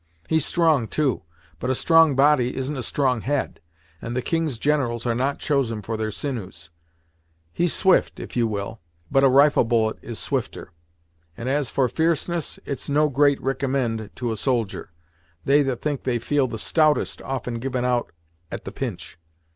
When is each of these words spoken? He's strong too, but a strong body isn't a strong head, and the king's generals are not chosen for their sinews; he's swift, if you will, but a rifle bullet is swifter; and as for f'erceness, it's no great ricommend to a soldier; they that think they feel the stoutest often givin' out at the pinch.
He's 0.27 0.43
strong 0.43 0.87
too, 0.87 1.21
but 1.59 1.69
a 1.69 1.75
strong 1.75 2.15
body 2.15 2.55
isn't 2.57 2.75
a 2.75 2.81
strong 2.81 3.21
head, 3.21 3.59
and 4.01 4.15
the 4.17 4.23
king's 4.23 4.57
generals 4.57 5.05
are 5.05 5.13
not 5.13 5.37
chosen 5.37 5.83
for 5.83 5.95
their 5.95 6.09
sinews; 6.09 6.71
he's 7.53 7.71
swift, 7.71 8.19
if 8.19 8.35
you 8.35 8.47
will, 8.47 8.79
but 9.11 9.23
a 9.23 9.29
rifle 9.29 9.63
bullet 9.63 9.99
is 10.01 10.17
swifter; 10.17 10.71
and 11.37 11.47
as 11.49 11.69
for 11.69 11.87
f'erceness, 11.87 12.57
it's 12.65 12.89
no 12.89 13.09
great 13.09 13.39
ricommend 13.43 14.09
to 14.15 14.31
a 14.31 14.37
soldier; 14.37 14.89
they 15.45 15.61
that 15.61 15.83
think 15.83 16.01
they 16.01 16.17
feel 16.17 16.47
the 16.47 16.57
stoutest 16.57 17.21
often 17.21 17.59
givin' 17.59 17.85
out 17.85 18.11
at 18.49 18.65
the 18.65 18.71
pinch. 18.71 19.19